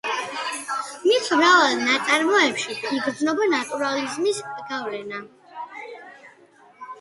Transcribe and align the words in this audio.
მის 1.01 1.27
მრავალ 1.39 1.75
ნაწარმოებში 1.81 2.77
იგრძნობა 2.99 3.49
ნატურალიზმის 3.53 4.41
გავლენა. 4.73 5.21